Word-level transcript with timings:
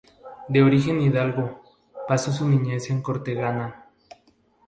De 0.49 0.63
origen 0.63 0.99
hidalgo, 0.99 1.61
pasó 2.07 2.31
su 2.31 2.49
niñez 2.49 2.89
en 2.89 3.03
Cortegana. 3.03 3.85